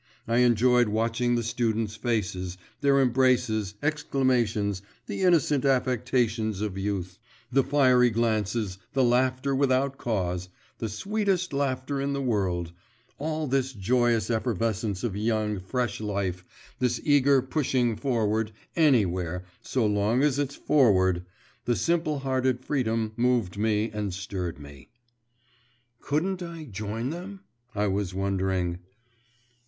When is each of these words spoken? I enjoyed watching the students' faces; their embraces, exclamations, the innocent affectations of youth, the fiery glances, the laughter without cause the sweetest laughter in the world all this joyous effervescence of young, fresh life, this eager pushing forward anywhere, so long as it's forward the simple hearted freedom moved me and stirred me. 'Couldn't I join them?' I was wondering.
I 0.27 0.37
enjoyed 0.37 0.87
watching 0.87 1.35
the 1.35 1.43
students' 1.43 1.95
faces; 1.95 2.57
their 2.79 2.99
embraces, 2.99 3.75
exclamations, 3.83 4.81
the 5.05 5.21
innocent 5.21 5.63
affectations 5.63 6.59
of 6.59 6.75
youth, 6.75 7.19
the 7.51 7.61
fiery 7.63 8.09
glances, 8.09 8.79
the 8.93 9.03
laughter 9.03 9.53
without 9.53 9.99
cause 9.99 10.49
the 10.79 10.89
sweetest 10.89 11.53
laughter 11.53 12.01
in 12.01 12.13
the 12.13 12.19
world 12.23 12.71
all 13.19 13.45
this 13.45 13.73
joyous 13.73 14.31
effervescence 14.31 15.03
of 15.03 15.15
young, 15.15 15.59
fresh 15.59 15.99
life, 16.01 16.43
this 16.79 16.99
eager 17.03 17.39
pushing 17.43 17.95
forward 17.95 18.51
anywhere, 18.75 19.45
so 19.61 19.85
long 19.85 20.23
as 20.23 20.39
it's 20.39 20.55
forward 20.55 21.27
the 21.65 21.75
simple 21.75 22.17
hearted 22.21 22.59
freedom 22.65 23.11
moved 23.15 23.55
me 23.55 23.91
and 23.91 24.15
stirred 24.15 24.57
me. 24.57 24.89
'Couldn't 25.99 26.41
I 26.41 26.65
join 26.65 27.11
them?' 27.11 27.41
I 27.75 27.85
was 27.85 28.15
wondering. 28.15 28.79